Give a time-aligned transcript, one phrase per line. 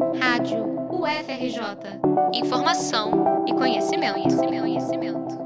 [0.00, 2.00] Rádio UFRJ.
[2.32, 5.38] Informação e conhecimento, conhecimento, conhecimento.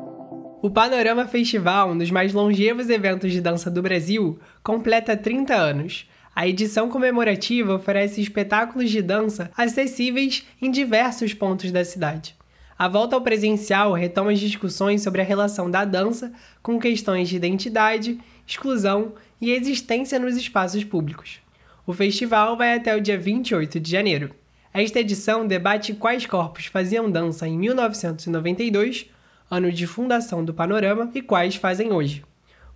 [0.63, 6.09] O Panorama Festival, um dos mais longevos eventos de dança do Brasil, completa 30 anos.
[6.37, 12.37] A edição comemorativa oferece espetáculos de dança acessíveis em diversos pontos da cidade.
[12.79, 16.33] A volta ao presencial retoma as discussões sobre a relação da dança
[16.63, 21.41] com questões de identidade, exclusão e existência nos espaços públicos.
[21.85, 24.44] O festival vai até o dia 28 de janeiro.
[24.77, 29.09] Esta edição debate quais corpos faziam dança em 1992,
[29.49, 32.25] ano de fundação do Panorama, e quais fazem hoje.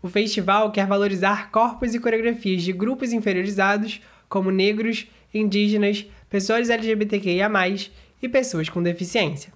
[0.01, 7.51] O festival quer valorizar corpos e coreografias de grupos inferiorizados, como negros, indígenas, pessoas LGBTQIA,
[8.23, 9.53] e pessoas com deficiência.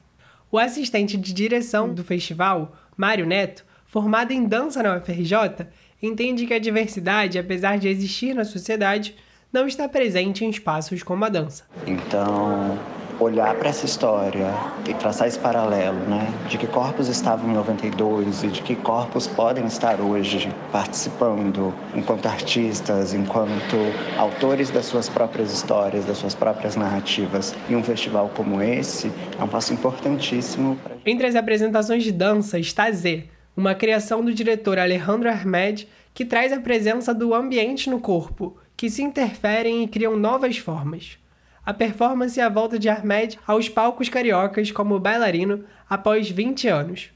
[0.50, 5.68] O assistente de direção do festival, Mário Neto, formado em dança na UFRJ,
[6.02, 9.14] entende que a diversidade, apesar de existir na sociedade,
[9.52, 11.64] não está presente em espaços como a dança.
[11.86, 12.78] Então,
[13.20, 14.52] olhar para essa história
[14.88, 19.26] e traçar esse paralelo, né, de que corpos estavam em 92 e de que corpos
[19.26, 23.76] podem estar hoje participando enquanto artistas, enquanto
[24.16, 27.54] autores das suas próprias histórias, das suas próprias narrativas.
[27.68, 30.76] E um festival como esse é um passo importantíssimo.
[30.76, 30.96] Pra...
[31.04, 33.24] Entre as apresentações de dança está Z,
[33.54, 38.90] uma criação do diretor Alejandro Ahmed que traz a presença do ambiente no corpo, que
[38.90, 41.16] se interferem e criam novas formas.
[41.64, 47.10] A performance é a volta de Ahmed aos palcos cariocas como bailarino após 20 anos.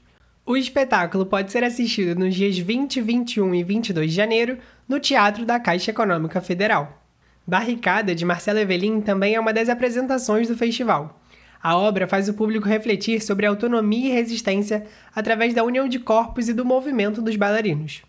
[0.45, 5.43] O espetáculo pode ser assistido nos dias 20, 21 e 22 de janeiro no Teatro
[5.43, 7.03] da Caixa Econômica Federal.
[7.45, 11.19] Barricada, de Marcelo Evelin, também é uma das apresentações do festival.
[11.61, 16.47] A obra faz o público refletir sobre autonomia e resistência através da união de corpos
[16.47, 18.03] e do movimento dos bailarinos.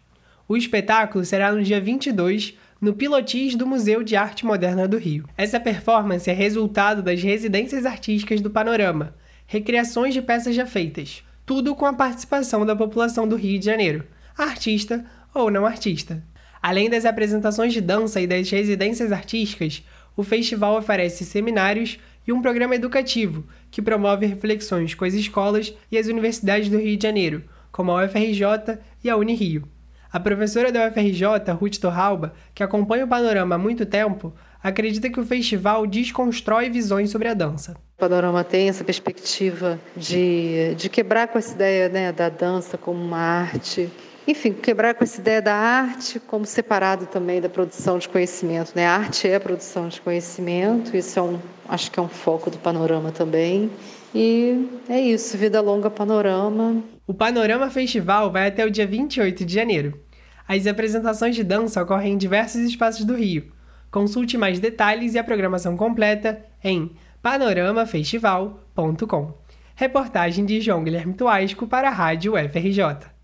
[0.46, 5.28] O espetáculo será no dia 22, no Pilotis do Museu de Arte Moderna do Rio.
[5.36, 11.74] Essa performance é resultado das residências artísticas do Panorama, recriações de peças já feitas, tudo
[11.74, 14.04] com a participação da população do Rio de Janeiro,
[14.36, 16.22] artista ou não artista.
[16.62, 19.82] Além das apresentações de dança e das residências artísticas,
[20.16, 25.98] o festival oferece seminários e um programa educativo que promove reflexões com as escolas e
[25.98, 29.66] as universidades do Rio de Janeiro, como a UFRJ e a Unirio.
[30.10, 34.32] A professora da UFRJ, Ruth Torralba, que acompanha o panorama há muito tempo,
[34.62, 37.76] acredita que o festival desconstrói visões sobre a dança.
[37.96, 42.98] O panorama tem essa perspectiva de, de quebrar com essa ideia né, da dança como
[43.02, 43.90] uma arte
[44.28, 48.72] enfim, quebrar com essa ideia da arte como separado também da produção de conhecimento.
[48.76, 48.86] Né?
[48.86, 52.50] A arte é a produção de conhecimento, isso é um, acho que é um foco
[52.50, 53.70] do panorama também.
[54.14, 56.82] E é isso, vida longa panorama.
[57.06, 59.98] O Panorama Festival vai até o dia 28 de janeiro.
[60.46, 63.50] As apresentações de dança ocorrem em diversos espaços do Rio.
[63.90, 69.32] Consulte mais detalhes e a programação completa em panoramafestival.com.
[69.74, 73.17] Reportagem de João Guilherme Tuasco para a Rádio FRJ.